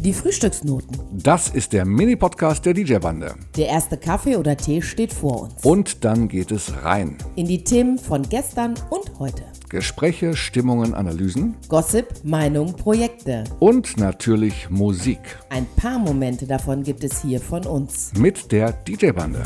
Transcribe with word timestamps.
Die 0.00 0.12
Frühstücksnoten. 0.12 0.96
Das 1.12 1.48
ist 1.48 1.72
der 1.72 1.84
Mini-Podcast 1.84 2.64
der 2.64 2.72
DJ-Bande. 2.74 3.34
Der 3.56 3.66
erste 3.68 3.96
Kaffee 3.96 4.36
oder 4.36 4.56
Tee 4.56 4.80
steht 4.80 5.12
vor 5.12 5.42
uns. 5.42 5.64
Und 5.64 6.04
dann 6.04 6.28
geht 6.28 6.50
es 6.52 6.72
rein. 6.84 7.18
In 7.34 7.46
die 7.46 7.64
Themen 7.64 7.98
von 7.98 8.22
gestern 8.22 8.74
und 8.90 9.18
heute. 9.18 9.42
Gespräche, 9.68 10.34
Stimmungen, 10.34 10.94
Analysen 10.94 11.56
Gossip, 11.68 12.06
Meinung, 12.24 12.74
Projekte. 12.74 13.44
und 13.58 13.96
natürlich 13.98 14.70
Musik 14.70 15.18
Ein 15.50 15.66
paar 15.76 15.98
Momente 15.98 16.46
davon 16.46 16.82
gibt 16.84 17.04
es 17.04 17.20
hier 17.22 17.40
von 17.40 17.66
uns. 17.66 18.12
mit 18.16 18.50
der 18.52 18.72
DJ-Bande. 18.72 19.42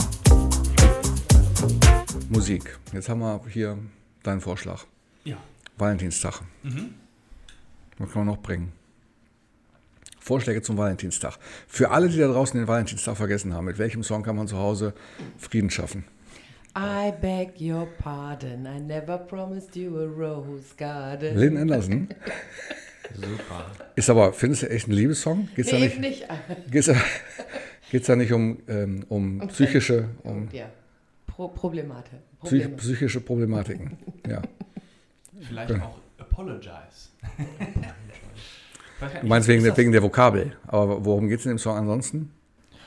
Musik. 2.28 2.78
Jetzt 2.92 3.08
haben 3.08 3.20
wir 3.20 3.40
hier 3.48 3.78
deinen 4.22 4.40
Vorschlag. 4.40 4.84
Ja. 5.24 5.36
Valentinstag. 5.78 6.42
Was 7.98 8.10
kann 8.12 8.24
man 8.26 8.34
noch 8.34 8.42
bringen? 8.42 8.72
Vorschläge 10.22 10.62
zum 10.62 10.76
Valentinstag. 10.78 11.38
Für 11.66 11.90
alle, 11.90 12.08
die 12.08 12.18
da 12.18 12.28
draußen 12.28 12.58
den 12.58 12.68
Valentinstag 12.68 13.16
vergessen 13.16 13.52
haben, 13.54 13.64
mit 13.64 13.78
welchem 13.78 14.02
Song 14.04 14.22
kann 14.22 14.36
man 14.36 14.46
zu 14.46 14.56
Hause 14.56 14.94
Frieden 15.36 15.68
schaffen? 15.70 16.04
I 16.78 17.12
beg 17.20 17.60
your 17.60 17.86
pardon, 17.98 18.64
I 18.66 18.80
never 18.80 19.18
promised 19.18 19.74
you 19.76 19.98
a 19.98 20.04
rose 20.06 20.74
garden. 20.78 21.36
Lynn 21.36 21.56
Anderson. 21.56 22.08
Super. 23.14 23.66
Ist 23.94 24.08
aber, 24.08 24.32
findest 24.32 24.62
du 24.62 24.70
echt 24.70 24.88
ein 24.88 24.92
Liebessong? 24.92 25.48
Geht's 25.54 25.68
da 25.70 25.76
Nee, 25.76 25.82
nicht, 25.82 25.92
eben 25.94 26.00
nicht. 26.02 26.26
geht's 26.70 26.86
da, 26.86 26.94
geht's 27.90 28.06
da 28.06 28.16
nicht 28.16 28.32
um, 28.32 28.58
ähm, 28.68 29.04
um 29.10 29.46
psychische, 29.48 30.08
um 30.22 30.48
Ja. 30.52 30.66
Pro 31.26 31.48
Problemate. 31.48 32.10
psych, 32.44 32.62
Probleme. 32.62 32.76
psychische 32.76 33.20
Problematiken? 33.20 33.98
Ja. 34.28 34.40
Vielleicht 35.46 35.72
auch 35.72 35.98
Apologize. 36.18 37.10
Du 39.20 39.26
meinst 39.26 39.48
wegen 39.48 39.64
der, 39.64 39.76
wegen 39.76 39.92
der 39.92 40.02
Vokabel. 40.02 40.52
Aber 40.66 41.04
worum 41.04 41.28
geht's 41.28 41.44
in 41.44 41.50
dem 41.50 41.58
Song 41.58 41.76
ansonsten? 41.76 42.30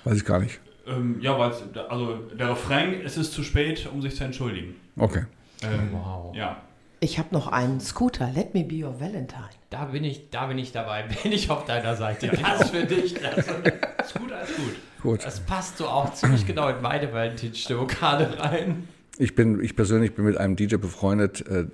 Weiß 0.03 0.17
ich 0.17 0.25
gar 0.25 0.39
nicht. 0.39 0.59
Ähm, 0.87 1.17
ja, 1.19 1.37
weil 1.37 1.51
also 1.89 2.15
der 2.37 2.51
Refrain, 2.51 3.01
es 3.03 3.17
ist 3.17 3.33
zu 3.33 3.43
spät, 3.43 3.89
um 3.91 4.01
sich 4.01 4.15
zu 4.15 4.23
entschuldigen. 4.23 4.75
Okay. 4.97 5.25
Ähm, 5.63 5.89
Wow. 5.91 6.35
Ja. 6.35 6.61
Ich 6.99 7.19
habe 7.19 7.29
noch 7.31 7.47
einen 7.47 7.79
Scooter. 7.81 8.31
Let 8.33 8.53
me 8.53 8.63
be 8.63 8.83
your 8.85 8.99
Valentine. 8.99 9.49
Da 9.69 9.85
bin 9.85 10.03
ich, 10.03 10.29
da 10.29 10.47
bin 10.47 10.57
ich 10.57 10.71
dabei, 10.71 11.03
bin 11.23 11.31
ich 11.31 11.49
auf 11.49 11.65
deiner 11.65 11.95
Seite. 11.95 12.27
Das 12.29 12.69
für 12.69 12.85
dich. 12.85 13.15
Das, 13.15 13.37
Ist 13.37 14.13
gut, 14.15 14.29
gut. 14.29 14.75
Gut. 15.01 15.25
das 15.25 15.39
passt 15.39 15.77
so 15.77 15.87
auch 15.87 16.13
ziemlich 16.13 16.47
genau 16.47 16.67
in 16.69 16.81
meine 16.81 17.11
Valentinsstimmung 17.13 17.87
gerade 17.87 18.39
rein. 18.39 18.87
Ich 19.17 19.35
bin, 19.35 19.63
ich 19.63 19.75
persönlich 19.75 20.15
bin 20.15 20.25
mit 20.25 20.37
einem 20.37 20.55
DJ 20.55 20.77
befreundet. 20.77 21.45
Äh, 21.47 21.65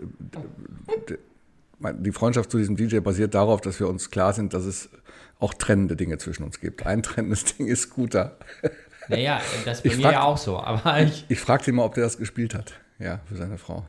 die 1.99 2.11
Freundschaft 2.11 2.51
zu 2.51 2.57
diesem 2.57 2.75
DJ 2.75 2.99
basiert 2.99 3.33
darauf, 3.33 3.61
dass 3.61 3.79
wir 3.79 3.87
uns 3.87 4.09
klar 4.11 4.33
sind, 4.33 4.53
dass 4.53 4.65
es 4.65 4.89
auch 5.39 5.53
trennende 5.53 5.95
Dinge 5.95 6.17
zwischen 6.17 6.43
uns 6.43 6.59
gibt. 6.59 6.85
Ein 6.85 7.01
trennendes 7.03 7.45
Ding 7.45 7.67
ist 7.67 7.81
Scooter. 7.83 8.37
Naja, 9.07 9.41
das 9.65 9.77
ist 9.77 9.83
bei 9.83 9.89
Ich 9.89 9.97
mir 9.97 10.03
frag- 10.03 10.13
ja 10.13 10.23
auch 10.23 10.37
so. 10.37 10.59
Aber 10.59 11.01
ich, 11.01 11.25
Ich 11.29 11.39
fragte 11.39 11.71
ihn 11.71 11.75
mal, 11.75 11.83
ob 11.83 11.95
der 11.95 12.03
das 12.03 12.17
gespielt 12.17 12.53
hat. 12.53 12.73
Ja, 12.99 13.19
für 13.27 13.35
seine 13.35 13.57
Frau. 13.57 13.85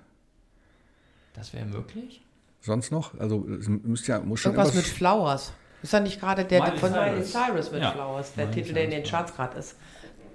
das 1.34 1.52
wäre 1.52 1.66
möglich. 1.66 2.22
Sonst 2.60 2.90
noch? 2.92 3.18
Also 3.18 3.46
es 3.60 3.68
müsste 3.68 4.12
ja, 4.12 4.20
muss 4.20 4.40
schon 4.40 4.52
Irgendwas 4.54 4.74
mit 4.74 4.84
Flowers. 4.86 5.52
Ist 5.82 5.92
er 5.92 6.00
nicht 6.00 6.20
gerade 6.20 6.44
der 6.44 6.62
Miley 6.62 6.78
von 6.78 6.92
Miley 6.92 7.22
Cyrus. 7.24 7.32
Cyrus 7.32 7.72
mit 7.72 7.82
Ja. 7.82 7.90
Flowers? 7.92 8.32
Der 8.34 8.46
Miley 8.46 8.62
Titel, 8.62 8.74
der 8.74 8.84
in 8.84 8.90
den 8.92 9.00
Cyrus, 9.04 9.10
Charts 9.10 9.34
gerade 9.34 9.58
ist. 9.58 9.76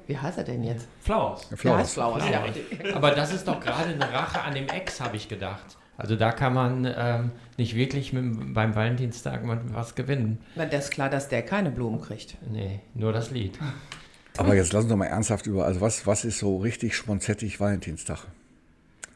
Wie 0.07 0.17
heißt 0.17 0.37
er 0.37 0.43
denn 0.43 0.63
jetzt? 0.63 0.87
Flowers. 1.01 1.47
Der 1.49 1.57
Flowers. 1.57 1.79
heißt 1.79 1.93
Flowers, 1.95 2.29
ja. 2.29 2.41
richtig. 2.43 2.95
Aber 2.95 3.11
das 3.11 3.33
ist 3.33 3.47
doch 3.47 3.59
gerade 3.59 3.89
eine 3.89 4.11
Rache 4.13 4.41
an 4.41 4.53
dem 4.53 4.67
Ex, 4.67 4.99
habe 5.01 5.15
ich 5.17 5.27
gedacht. 5.29 5.77
Also 5.97 6.15
da 6.15 6.31
kann 6.31 6.53
man 6.53 6.93
ähm, 6.95 7.31
nicht 7.57 7.75
wirklich 7.75 8.13
mit, 8.13 8.53
beim 8.53 8.75
Valentinstag 8.75 9.41
was 9.73 9.95
gewinnen. 9.95 10.39
Na, 10.55 10.65
das 10.65 10.85
ist 10.85 10.91
klar, 10.91 11.09
dass 11.09 11.27
der 11.27 11.41
keine 11.41 11.71
Blumen 11.71 11.99
kriegt. 11.99 12.37
Nee, 12.49 12.81
nur 12.93 13.11
das 13.13 13.31
Lied. 13.31 13.57
Aber 14.37 14.55
jetzt 14.55 14.71
lass 14.73 14.83
uns 14.83 14.91
doch 14.91 14.97
mal 14.97 15.05
ernsthaft 15.05 15.47
über, 15.47 15.65
also 15.65 15.81
was, 15.81 16.05
was 16.05 16.23
ist 16.23 16.37
so 16.37 16.57
richtig 16.57 16.95
schmonzettig 16.95 17.59
Valentinstag? 17.59 18.19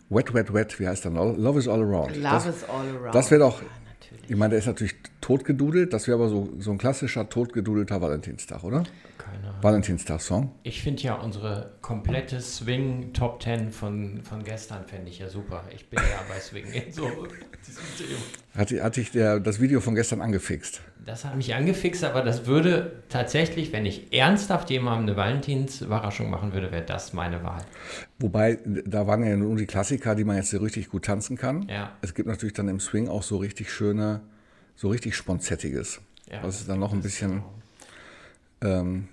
Wet, 0.09 0.34
wet, 0.34 0.53
wet, 0.53 0.80
wie 0.80 0.88
heißt 0.88 1.06
der? 1.06 1.12
Love 1.12 1.59
is 1.59 1.68
all 1.68 1.81
around. 1.81 2.16
Love 2.16 2.24
das, 2.24 2.46
is 2.47 2.64
all 2.64 2.88
around. 2.98 3.16
das 3.16 3.30
wäre 3.30 3.42
doch, 3.42 3.62
Ja, 3.62 3.68
ich 4.28 4.36
meine, 4.36 4.50
der 4.50 4.59
ist 4.59 4.66
natürlich 4.66 4.96
totgedudelt, 5.31 5.94
das 5.94 6.08
wäre 6.08 6.18
aber 6.18 6.28
so, 6.28 6.50
so 6.59 6.72
ein 6.72 6.78
klassischer 6.78 7.30
totgedudelter 7.30 8.02
Valentinstag, 8.02 8.64
oder? 8.66 8.84
Keine 9.18 9.47
Ahnung. 9.47 9.64
Valentinstag-Song. 9.64 10.52
Ich 10.64 10.81
finde 10.81 11.03
ja 11.03 11.16
unsere 11.16 11.72
komplette 11.81 12.42
Swing 12.42 13.14
Top 13.14 13.42
10 13.42 13.72
von, 13.72 14.22
von 14.24 14.44
gestern 14.44 14.86
fände 14.86 15.09
ich 15.09 15.19
ja 15.19 15.30
super. 15.30 15.64
Ich 15.74 15.90
bin 15.90 16.00
ja 16.00 16.19
bei 16.28 16.40
Swing 16.40 16.66
in 16.74 16.92
so. 16.92 17.08
Hat, 18.56 18.72
hat 18.72 18.97
dich 18.97 19.12
der, 19.12 19.40
das 19.40 19.62
Video 19.62 19.80
von 19.80 19.96
gestern 19.96 20.22
angefixt? 20.22 20.81
Das 21.06 21.24
hat 21.24 21.38
mich 21.38 21.56
angefixt, 21.56 22.03
aber 22.03 22.24
das 22.24 22.46
würde 22.46 23.03
tatsächlich, 23.08 23.72
wenn 23.72 23.86
ich 23.86 24.13
ernsthaft 24.13 24.69
jemandem 24.69 25.09
eine 25.09 25.18
Valentinsüberraschung 25.18 26.30
machen 26.30 26.53
würde, 26.53 26.72
wäre 26.72 26.84
das 26.84 27.13
meine 27.13 27.42
Wahl. 27.44 27.63
Wobei, 28.19 28.59
da 28.66 29.08
waren 29.08 29.24
ja 29.24 29.38
nur 29.38 29.56
die 29.56 29.66
Klassiker, 29.66 30.13
die 30.13 30.25
man 30.25 30.36
jetzt 30.36 30.50
so 30.50 30.58
richtig 30.58 30.90
gut 30.90 31.06
tanzen 31.06 31.38
kann. 31.38 31.68
Ja. 31.69 31.92
Es 32.02 32.13
gibt 32.13 32.28
natürlich 32.28 32.53
dann 32.53 32.68
im 32.68 32.81
Swing 32.81 33.08
auch 33.08 33.24
so 33.24 33.38
richtig 33.38 33.72
schöne, 33.72 34.22
so 34.81 34.90
richtig 34.90 35.16
Sponzettiges. 35.16 36.02
Ja, 36.31 36.42
das 36.42 36.59
ist 36.62 36.68
dann 36.69 36.80
noch 36.80 36.92
ein 36.92 37.02
bisschen, 37.02 37.44
ähm, 38.64 39.08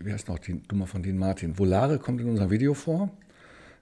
wie 0.00 0.12
heißt 0.12 0.28
noch 0.28 0.38
die 0.38 0.62
Nummer 0.70 0.86
von 0.86 1.02
Dean 1.02 1.18
Martin? 1.18 1.58
Volare 1.58 1.98
kommt 1.98 2.20
in 2.22 2.28
unserem 2.30 2.50
Video 2.50 2.72
vor, 2.72 3.10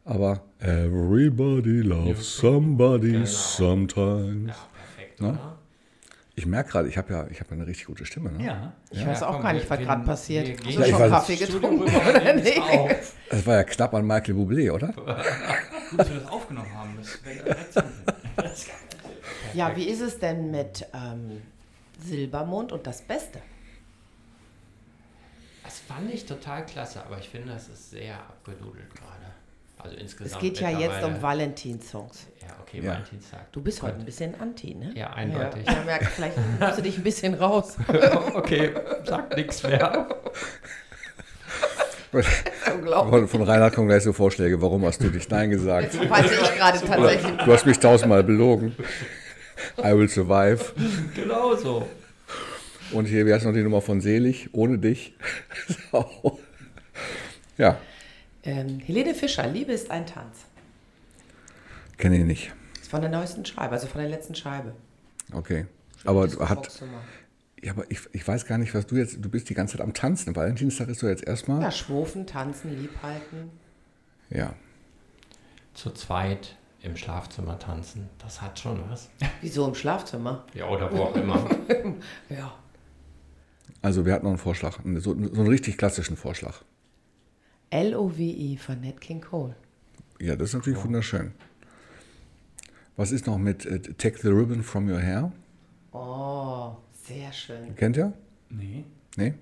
aber 0.05 0.43
Everybody 0.59 1.81
loves 1.83 2.37
somebody 2.39 3.13
Genau. 3.13 3.25
sometimes. 3.27 4.49
Ja, 4.49 4.69
perfekt, 4.97 5.21
Ne? 5.21 5.29
oder? 5.29 5.59
Ich 6.37 6.47
merke 6.47 6.71
gerade, 6.73 6.89
ich 6.89 6.99
habe 6.99 7.13
ja, 7.13 7.27
ich 7.31 7.39
habe 7.39 7.51
ja 7.51 7.57
eine 7.59 7.67
richtig 7.69 7.87
gute 7.87 8.05
Stimme. 8.05 8.33
Ne? 8.33 8.45
Ja. 8.45 8.73
Ich 8.91 9.07
weiß 9.07 9.23
auch 9.23 9.35
komm, 9.35 9.43
gar 9.43 9.53
nicht, 9.53 9.71
was 9.71 9.79
gerade 9.79 10.05
passiert. 10.05 10.49
Hast 10.65 10.75
Ja, 10.75 10.81
du 10.81 10.85
ich 10.87 10.91
schon 10.91 11.01
weiß- 11.03 11.09
Kaffee 11.11 11.37
getrunken 11.37 11.83
oder 11.85 12.35
es 12.35 12.43
nicht? 12.43 12.63
Das 13.31 13.47
war 13.47 13.55
ja 13.55 13.63
knapp 13.63 13.95
an 13.95 14.05
Michael 14.05 14.35
Bublé, 14.35 14.73
oder? 14.73 14.89
Gut, 15.91 16.01
dass 16.01 16.09
wir 16.11 16.17
das 16.19 16.29
aufgenommen 16.29 16.75
haben. 16.75 16.97
Das 16.99 17.19
wäre. 17.25 17.57
Ja, 19.55 19.77
wie 19.77 19.85
ist 19.85 20.01
es 20.01 20.19
denn 20.19 20.51
mit 20.51 20.87
ähm, 20.95 21.43
Silbermond 22.05 22.73
und 22.73 22.87
das 22.87 23.03
Beste? 23.03 23.41
Das 25.63 25.79
fand 25.81 26.13
ich 26.13 26.27
total 26.27 26.67
klasse, 26.67 27.03
aber 27.05 27.19
ich 27.19 27.29
finde, 27.29 27.53
das 27.53 27.69
ist 27.69 27.91
sehr 27.91 28.15
abgedudelt 28.17 28.95
gerade. 28.95 29.33
Also 29.79 29.97
Es 29.97 30.03
insgesamt. 30.03 30.43
geht 30.43 30.61
ja 30.61 30.71
jetzt 30.71 31.03
um 31.03 31.21
Valentinssongs. 31.21 32.27
Ja, 32.41 32.49
okay, 32.61 32.81
Ja. 32.81 32.93
Valentinstag. 32.93 33.53
Du 33.53 33.61
bist 33.61 33.83
heute 33.83 33.99
ein 33.99 34.05
bisschen 34.05 34.39
anti, 34.41 34.75
ne? 34.75 34.93
Ja, 34.95 35.13
eindeutig. 35.13 35.67
Ja, 35.67 35.73
ja 35.75 35.85
merk, 35.85 36.05
vielleicht 36.07 36.37
nimmst 36.59 36.79
du 36.79 36.83
dich 36.83 36.97
ein 36.97 37.03
bisschen 37.05 37.35
raus. 37.35 37.77
okay, 38.35 38.73
sag 39.05 39.37
nichts 39.37 39.63
mehr. 39.63 40.09
Unglaublich. 42.75 43.31
Von, 43.31 43.43
Reinhard 43.43 43.75
kommen 43.75 43.89
gleich 43.89 44.05
so 44.05 44.13
Vorschläge, 44.13 44.61
warum 44.63 44.85
hast 44.85 45.03
du 45.03 45.09
nicht 45.09 45.31
Nein 45.31 45.51
gesagt? 45.51 45.99
Weiß 46.09 46.31
ich 46.31 46.57
gerade 46.57 46.81
tatsächlich. 46.81 47.37
Du 47.45 47.53
hast 47.53 47.67
mich 47.67 47.79
tausendmal 47.79 48.23
belogen. 48.23 48.77
I 49.79 49.93
will 49.97 50.09
survive. 50.09 50.73
Genau 51.15 51.57
so. 51.57 51.89
Und 52.93 53.07
hier, 53.07 53.27
wie 53.27 53.33
heißt 53.33 53.45
noch 53.45 53.53
die 53.53 53.63
Nummer 53.63 53.81
von 53.81 54.01
Selig? 54.01 54.51
Ohne 54.53 54.79
dich. 54.79 55.15
So. 55.91 56.39
ja, 57.57 57.79
Ähm, 58.43 58.79
Helene 58.81 59.15
Fischer, 59.15 59.47
Liebe 59.47 59.73
ist 59.73 59.91
ein 59.91 60.07
Tanz. 60.07 60.45
kenne 61.97 62.19
ich 62.19 62.25
nicht. 62.25 62.53
Ist 62.81 62.91
von 62.91 63.01
der 63.01 63.11
neuesten 63.11 63.45
Scheibe, 63.45 63.73
also 63.73 63.87
von 63.87 64.01
der 64.01 64.11
letzten 64.11 64.35
Scheibe. 64.35 64.75
Okay. 65.33 65.67
Aber 66.05 66.29
hat, 66.49 66.83
ja, 67.63 67.73
aber 67.73 67.91
ich, 67.91 68.01
ich 68.13 68.27
weiß 68.29 68.45
gar 68.47 68.59
nicht, 68.59 68.75
was 68.75 68.87
du 68.87 68.97
jetzt, 68.97 69.25
du 69.25 69.31
bist 69.31 69.49
die 69.49 69.55
ganze 69.55 69.79
Zeit 69.79 69.81
am 69.81 69.95
Tanzen. 69.95 70.37
Valentinstag 70.37 70.89
ist 70.89 71.01
so 71.01 71.09
jetzt 71.09 71.25
erstmal. 71.27 71.63
Ja, 71.63 71.71
schwufen, 71.73 72.27
tanzen, 72.27 72.79
liebhalten. 72.79 73.51
Ja. 74.29 74.55
Zu 75.73 75.91
zweit 75.93 76.57
im 76.85 76.97
Schlafzimmer 76.97 77.59
tanzen, 77.59 78.09
das 78.19 78.43
hat 78.43 78.59
schon 78.59 78.79
was. 78.91 79.09
Wieso 79.41 79.67
im 79.67 79.75
Schlafzimmer? 79.75 80.45
Ja, 80.55 80.69
oder 80.69 80.93
wo 80.93 81.05
auch 81.05 81.17
immer. 81.17 81.49
Ja. 82.29 82.55
Also 83.83 84.07
wir 84.07 84.15
hatten 84.15 84.25
noch 84.25 84.31
einen 84.31 84.39
Vorschlag, 84.39 84.79
so, 84.83 85.01
so 85.01 85.13
einen 85.13 85.47
richtig 85.47 85.77
klassischen 85.77 86.17
Vorschlag. 86.17 86.63
L-O-W-I 87.71 88.57
von 88.57 88.81
Nat 88.81 89.01
King 89.01 89.21
Cole. 89.21 89.55
Ja, 90.21 90.37
das 90.37 90.51
ist 90.51 90.55
natürlich 90.55 90.83
wunderschön. 90.83 91.33
Was 92.97 93.13
ist 93.13 93.27
noch 93.27 93.37
mit 93.37 93.67
äh, 93.67 93.81
Take 93.81 94.19
the 94.23 94.29
Ribbon 94.29 94.63
from 94.63 94.89
Your 94.89 95.01
Hair? 95.01 95.33
Oh, 95.93 96.77
sehr 96.93 97.33
schön. 97.33 97.75
Kennt 97.77 97.97
ihr? 97.97 98.13
Nee. 98.49 98.85
Nee? 99.17 99.35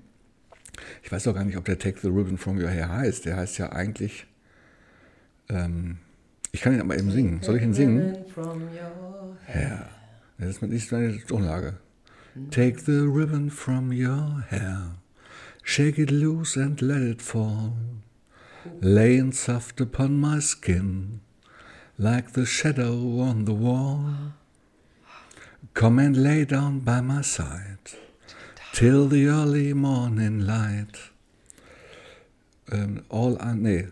Ich 1.02 1.12
weiß 1.12 1.24
doch 1.24 1.34
gar 1.34 1.44
nicht, 1.44 1.56
ob 1.56 1.64
der 1.64 1.78
Take 1.78 2.00
the 2.00 2.08
Ribbon 2.08 2.38
from 2.38 2.58
Your 2.58 2.70
Hair 2.70 2.88
heißt. 2.88 3.24
Der 3.26 3.36
heißt 3.36 3.58
ja 3.58 3.70
eigentlich. 3.70 4.26
Ähm, 5.48 5.98
ich 6.52 6.60
kann 6.60 6.74
ihn 6.74 6.80
aber 6.80 6.96
eben 6.96 7.10
singen. 7.10 7.42
Soll 7.42 7.56
ich 7.56 7.62
ihn 7.62 7.74
singen? 7.74 8.16
Ja. 9.54 9.88
Das 10.38 10.48
ist 10.50 10.62
nicht 10.62 10.92
meine 10.92 11.18
Tonlage. 11.26 11.78
Take 12.50 12.80
the 12.80 13.00
ribbon 13.00 13.50
from 13.50 13.90
your 13.90 14.44
hair. 14.48 14.96
Shake 15.64 15.98
it 15.98 16.10
loose 16.10 16.56
and 16.56 16.80
let 16.80 17.02
it 17.02 17.20
fall. 17.20 17.72
Laying 18.80 19.32
soft 19.32 19.80
upon 19.80 20.20
my 20.20 20.40
skin. 20.40 21.20
Like 21.98 22.32
the 22.32 22.46
shadow 22.46 23.20
on 23.20 23.44
the 23.44 23.52
wall. 23.52 24.32
Come 25.74 25.98
and 25.98 26.16
lay 26.16 26.44
down 26.44 26.80
by 26.80 27.00
my 27.00 27.22
side. 27.22 27.96
till 28.72 29.06
the 29.06 29.26
early 29.26 29.74
morning 29.74 30.40
light. 30.40 31.10
Ähm, 32.70 33.02
all 33.10 33.36
I, 33.38 33.54
nee. 33.54 33.88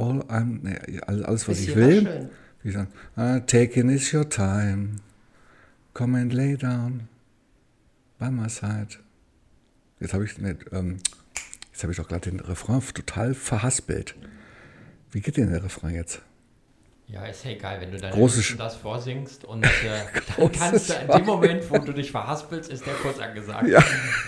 All 0.00 0.24
I'm, 0.28 0.60
nee, 0.62 1.00
alles, 1.06 1.46
was 1.46 1.60
ich 1.60 1.76
will. 1.76 2.02
schön. 2.02 2.30
Wie 2.62 2.70
sagen, 2.70 2.88
ah, 3.16 3.40
taking 3.40 3.90
is 3.90 4.12
your 4.14 4.28
time. 4.28 4.96
Come 5.92 6.18
and 6.18 6.32
lay 6.32 6.56
down 6.56 7.08
by 8.18 8.30
my 8.30 8.48
side. 8.48 8.98
Jetzt 9.98 10.14
habe 10.14 10.24
ich, 10.24 10.38
nee, 10.38 10.54
ähm, 10.72 10.98
jetzt 11.70 11.82
habe 11.82 11.92
ich 11.92 11.98
doch 11.98 12.08
gerade 12.08 12.30
den 12.30 12.40
Refrain 12.40 12.80
total 12.94 13.34
verhaspelt. 13.34 14.14
Wie 15.10 15.20
geht 15.20 15.36
denn 15.36 15.50
der 15.50 15.62
Refrain 15.64 15.94
jetzt? 15.94 16.22
Ja, 17.06 17.26
ist 17.26 17.44
ja 17.44 17.50
egal, 17.50 17.80
wenn 17.80 17.90
du 17.90 17.98
dann 17.98 18.12
das 18.56 18.76
vorsingst 18.76 19.44
und 19.44 19.64
äh, 19.64 19.68
dann 20.36 20.52
kannst 20.52 20.90
du 20.90 20.94
in 20.94 21.08
dem 21.08 21.26
Moment, 21.26 21.68
wo 21.70 21.78
du 21.78 21.92
dich 21.92 22.10
verhaspelst, 22.10 22.70
ist 22.70 22.86
der 22.86 22.94
kurz 22.94 23.18
angesagt. 23.18 23.66
Ja. 23.66 23.84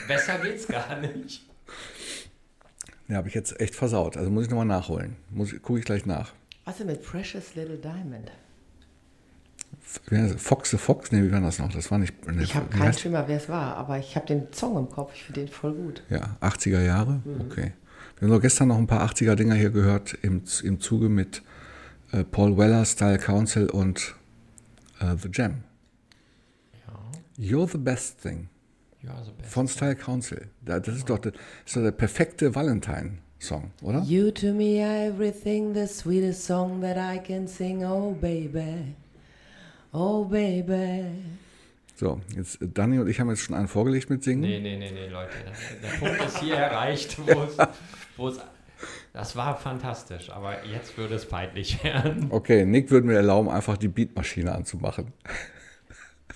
Besser 0.08 0.38
geht's 0.38 0.66
gar 0.66 0.98
nicht. 1.00 1.46
Ja, 3.12 3.18
habe 3.18 3.28
ich 3.28 3.34
jetzt 3.34 3.60
echt 3.60 3.74
versaut. 3.74 4.16
Also 4.16 4.30
muss 4.30 4.44
ich 4.44 4.50
nochmal 4.50 4.64
nachholen. 4.64 5.16
Muss, 5.28 5.54
gucke 5.60 5.78
ich 5.78 5.84
gleich 5.84 6.06
nach. 6.06 6.32
Was 6.64 6.78
denn 6.78 6.86
mit 6.86 7.02
Precious 7.02 7.54
Little 7.54 7.76
Diamond? 7.76 8.32
Fox 10.38 10.70
the 10.70 10.78
Fox? 10.78 11.12
Nee, 11.12 11.22
wie 11.22 11.30
war 11.30 11.42
das 11.42 11.58
noch? 11.58 11.70
Das 11.70 11.90
war 11.90 11.98
nicht. 11.98 12.14
Nee, 12.26 12.42
Ich 12.42 12.54
habe 12.54 12.74
keinen 12.74 12.94
Schimmer, 12.94 13.28
wer 13.28 13.36
es 13.36 13.50
war, 13.50 13.76
aber 13.76 13.98
ich 13.98 14.16
habe 14.16 14.26
den 14.26 14.50
Song 14.54 14.78
im 14.78 14.88
Kopf. 14.88 15.12
Ich 15.14 15.24
finde 15.24 15.42
den 15.42 15.48
voll 15.50 15.74
gut. 15.74 16.02
Ja, 16.08 16.38
80er 16.40 16.80
Jahre? 16.80 17.20
Okay. 17.50 17.72
Wir 18.18 18.28
haben 18.28 18.34
doch 18.34 18.40
gestern 18.40 18.68
noch 18.68 18.78
ein 18.78 18.86
paar 18.86 19.06
80er-Dinger 19.06 19.56
hier 19.56 19.70
gehört 19.70 20.14
im, 20.22 20.42
im 20.62 20.80
Zuge 20.80 21.10
mit 21.10 21.42
äh, 22.12 22.24
Paul 22.24 22.56
Weller, 22.56 22.86
Style 22.86 23.18
Council 23.18 23.68
und 23.68 24.14
äh, 25.00 25.16
The 25.20 25.28
Jam. 25.30 25.64
You're 27.38 27.68
the 27.70 27.76
best 27.76 28.22
thing 28.22 28.48
Ja. 28.48 28.61
Von 29.48 29.68
Style 29.68 29.96
Council. 29.96 30.48
Da- 30.62 30.80
Das 30.80 30.96
ist 30.96 31.08
doch 31.10 31.18
der, 31.18 31.32
ist 31.66 31.76
doch 31.76 31.82
der 31.82 31.92
perfekte 31.92 32.54
Valentine-Song, 32.54 33.70
oder? 33.82 34.02
You 34.02 34.30
to 34.30 34.52
me 34.52 34.84
are 34.84 35.06
everything, 35.06 35.74
the 35.74 35.86
sweetest 35.86 36.44
song 36.44 36.80
that 36.82 36.96
I 36.96 37.18
can 37.18 37.46
sing. 37.48 37.84
Oh 37.84 38.12
baby, 38.12 38.94
oh 39.92 40.24
baby. 40.24 41.04
So, 41.96 42.20
jetzt 42.34 42.58
Danny 42.74 42.98
und 42.98 43.08
ich 43.08 43.20
haben 43.20 43.28
jetzt 43.28 43.42
schon 43.42 43.54
einen 43.54 43.68
vorgelegt 43.68 44.10
mit 44.10 44.24
Singen. 44.24 44.40
Nee, 44.40 44.60
nee, 44.60 44.76
nee, 44.76 44.90
nee, 44.90 45.08
Leute. 45.08 45.30
Der, 45.82 45.88
Punkt 45.98 46.24
ist 46.24 46.38
hier 46.38 46.56
erreicht, 46.56 47.16
wo 48.16 48.28
es. 48.28 48.40
Das 49.12 49.36
war 49.36 49.56
fantastisch, 49.58 50.30
aber 50.30 50.64
jetzt 50.66 50.96
würde 50.96 51.14
es 51.14 51.26
peinlich 51.26 51.84
werden. 51.84 52.26
Okay, 52.30 52.64
Nick 52.64 52.90
würde 52.90 53.06
mir 53.06 53.14
erlauben, 53.16 53.48
einfach 53.50 53.76
die 53.76 53.88
Beatmaschine 53.88 54.52
anzumachen. 54.52 55.12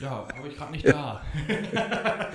Ja, 0.01 0.27
habe 0.37 0.49
ich 0.49 0.57
gerade 0.57 0.73
nicht 0.73 0.87
da. 0.87 1.23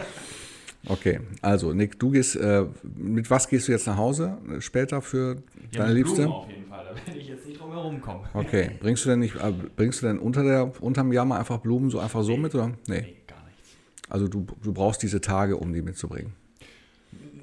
Okay, 0.88 1.20
also 1.44 1.74
Nick, 1.74 2.00
du 2.00 2.10
gehst, 2.10 2.36
äh, 2.36 2.66
mit 2.98 3.30
was 3.30 3.48
gehst 3.48 3.68
du 3.68 3.72
jetzt 3.72 3.86
nach 3.86 3.98
Hause 3.98 4.38
äh, 4.52 4.62
später 4.62 5.04
für 5.04 5.36
Ja, 5.72 5.82
deine 5.84 5.90
mit 5.94 5.98
Liebste? 5.98 6.24
Blumen 6.24 6.34
auf 6.34 6.50
jeden 6.50 6.66
Fall. 6.66 6.86
Da 6.90 6.96
werde 7.08 7.20
ich 7.20 7.28
jetzt 7.28 7.46
nicht 7.46 7.62
drum 7.62 7.72
herum 7.72 8.02
kommen. 8.02 8.22
Okay, 8.34 8.72
bringst 8.80 9.06
du 9.06 9.10
denn 9.10 9.20
nicht, 9.20 9.36
äh, 9.36 9.54
bringst 9.76 10.02
du 10.02 10.08
denn 10.08 10.18
unter 10.18 10.42
der, 10.44 10.72
unterm 10.82 11.10
mal 11.10 11.38
einfach 11.38 11.60
Blumen 11.60 11.92
so 11.92 12.00
einfach 12.00 12.24
so 12.24 12.36
mit 12.36 12.56
oder? 12.56 12.70
Nee. 12.88 13.02
Nee, 13.02 13.16
gar 13.28 13.44
nichts. 13.46 13.70
Also 14.10 14.28
du, 14.28 14.48
du 14.64 14.74
brauchst 14.74 15.04
diese 15.04 15.22
Tage, 15.22 15.56
um 15.56 15.72
die 15.72 15.84
mitzubringen. 15.84 16.34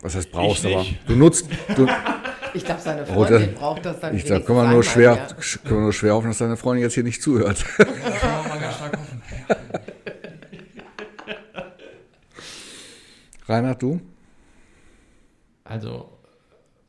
Was 0.00 0.16
heißt 0.16 0.32
brauchst, 0.32 0.66
aber 0.66 0.80
nicht. 0.80 0.98
du 1.08 1.14
nutzt, 1.14 1.46
du, 1.76 1.86
Ich 2.54 2.64
glaube, 2.64 2.80
seine 2.80 3.02
Oh, 3.02 3.06
Freundin 3.24 3.54
da- 3.54 3.58
braucht 3.60 3.84
das 3.86 4.00
dann 4.00 4.16
ich, 4.16 4.24
da 4.24 4.40
wir 4.40 4.68
nur 4.68 4.82
schwer, 4.82 5.28
können 5.64 5.76
wir 5.76 5.80
nur 5.82 5.92
schwer 5.92 6.14
hoffen, 6.14 6.28
dass 6.28 6.38
deine 6.38 6.56
Freundin 6.56 6.82
jetzt 6.82 6.94
hier 6.94 7.04
nicht 7.04 7.22
zuhört. 7.22 7.64
Das 7.78 7.86
kann 8.20 8.32
man 8.32 8.48
mal 8.48 8.58
ganz 8.58 8.74
stark 8.74 8.98
hoffen. 8.98 9.22
Reinhard, 13.48 13.82
du? 13.82 14.00
Also, 15.64 16.18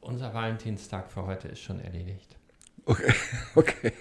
unser 0.02 0.34
Valentinstag 0.34 1.10
für 1.10 1.26
heute 1.26 1.48
ist 1.48 1.62
schon 1.62 1.80
erledigt. 1.80 2.38
Okay, 2.86 3.14
okay. 3.56 3.94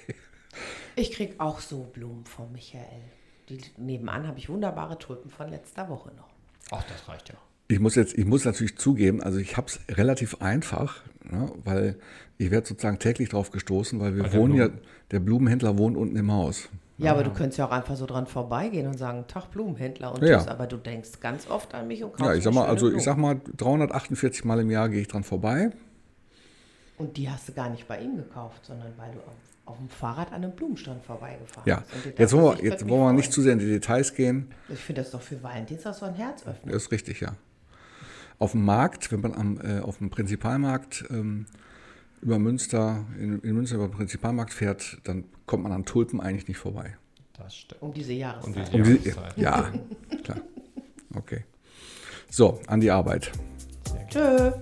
Ich 0.97 1.13
krieg 1.13 1.35
auch 1.39 1.61
so 1.61 1.85
Blumen 1.85 2.25
von 2.25 2.51
Michael. 2.53 3.03
Die, 3.49 3.61
nebenan 3.77 4.27
habe 4.27 4.39
ich 4.39 4.49
wunderbare 4.49 4.99
Tulpen 4.99 5.31
von 5.31 5.49
letzter 5.49 5.89
Woche 5.89 6.13
noch. 6.17 6.29
Ach, 6.71 6.83
das 6.85 7.09
reicht 7.09 7.29
ja. 7.29 7.37
Ich 7.69 7.79
muss 7.79 7.95
jetzt, 7.95 8.17
ich 8.17 8.25
muss 8.25 8.45
natürlich 8.45 8.77
zugeben, 8.79 9.23
also 9.23 9.39
ich 9.39 9.57
habe 9.57 9.69
es 9.69 9.79
relativ 9.91 10.41
einfach, 10.41 11.03
ne, 11.23 11.53
weil 11.65 11.99
ich 12.39 12.51
werde 12.51 12.67
sozusagen 12.67 12.99
täglich 12.99 13.29
drauf 13.29 13.51
gestoßen, 13.51 14.01
weil 14.01 14.17
wir 14.17 14.25
der 14.25 14.33
wohnen 14.33 14.55
ja, 14.55 14.69
Blumen. 14.69 14.83
der 15.11 15.21
Blumenhändler 15.21 15.79
wohnt 15.79 15.97
unten 15.97 16.17
im 16.17 16.33
Haus. 16.33 16.71
Ja, 16.99 17.13
aber 17.13 17.23
du 17.23 17.31
könntest 17.31 17.59
ja 17.59 17.67
auch 17.67 17.71
einfach 17.71 17.95
so 17.97 18.07
dran 18.07 18.27
vorbeigehen 18.27 18.87
und 18.89 18.99
sagen, 18.99 19.25
Tag 19.29 19.51
Blumenhändler 19.53 20.13
und 20.13 20.23
Ja. 20.25 20.39
tschüss. 20.39 20.49
Aber 20.49 20.67
du 20.67 20.77
denkst 20.77 21.21
ganz 21.21 21.49
oft 21.49 21.73
an 21.75 21.87
mich 21.87 22.03
und 22.03 22.11
kaufst 22.13 22.25
Ja, 22.27 22.35
ich 22.35 22.43
sag 22.43 22.53
mal, 22.53 22.67
also 22.67 22.87
ich 22.87 22.93
Blumen. 22.93 23.05
sag 23.05 23.17
mal, 23.17 23.41
348 23.57 24.45
Mal 24.45 24.61
im 24.61 24.71
Jahr 24.71 24.89
gehe 24.89 25.01
ich 25.01 25.09
dran 25.09 25.23
vorbei. 25.23 25.71
Und 26.97 27.17
die 27.17 27.31
hast 27.31 27.49
du 27.49 27.53
gar 27.53 27.71
nicht 27.71 27.87
bei 27.87 28.01
ihm 28.01 28.17
gekauft, 28.17 28.67
sondern 28.67 28.93
weil 28.97 29.13
du 29.13 29.19
auf, 29.21 29.33
auf 29.67 29.77
dem 29.79 29.89
Fahrrad 29.89 30.29
an 30.33 30.43
einem 30.43 30.53
Blumenstand 30.57 31.05
vorbeigefahren 31.05 31.63
Ja, 31.69 31.85
bist. 31.93 32.05
Dir 32.05 32.13
jetzt 32.19 32.33
wollen 32.33 32.45
wir, 32.45 32.55
ich 32.65 32.71
jetzt 32.71 32.89
wollen 32.89 33.03
wir 33.03 33.13
nicht 33.13 33.33
zu 33.33 33.43
sehr 33.43 33.53
in 33.53 33.61
die 33.61 33.67
Details 33.67 34.15
gehen. 34.15 34.49
Ich 34.69 34.81
finde 34.81 35.03
das 35.03 35.13
doch 35.13 35.23
für 35.23 35.41
Valentinstag 35.41 35.95
so 35.95 36.07
ein 36.07 36.15
Herzöffner. 36.15 36.73
Das 36.73 36.83
ist 36.83 36.91
richtig, 36.91 37.21
ja. 37.21 37.35
Auf 38.41 38.53
dem 38.53 38.65
Markt, 38.65 39.13
wenn 39.13 39.21
man 39.21 39.35
am, 39.35 39.61
äh, 39.61 39.79
auf 39.81 39.99
dem 39.99 40.11
Prinzipalmarkt 40.11 41.05
ähm, 41.11 41.47
über 42.21 42.39
Münster, 42.39 43.05
in, 43.19 43.41
in 43.41 43.55
Münster 43.55 43.77
über 43.77 43.89
den 43.89 43.93
Prinzipalmarkt 43.93 44.53
fährt, 44.53 44.99
dann 45.05 45.25
kommt 45.47 45.63
man 45.63 45.73
an 45.73 45.85
Tulpen 45.85 46.21
eigentlich 46.21 46.49
nicht 46.49 46.59
vorbei. 46.59 46.97
Das 47.37 47.55
stimmt. 47.55 47.83
Um 47.83 47.93
diese 47.93 48.13
Jahreszeit. 48.13 48.75
Um 48.75 48.83
diese 48.83 48.99
die, 48.99 49.09
Jahreszeit. 49.09 49.39
ja, 49.39 49.73
klar. 50.25 50.41
Okay. 51.15 51.45
So, 52.31 52.61
an 52.67 52.81
die 52.81 52.91
Arbeit. 52.91 53.33
Tschö. 54.11 54.53